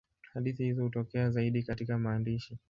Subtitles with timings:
[0.33, 2.57] Hadithi hizi hutokea zaidi katika maandishi.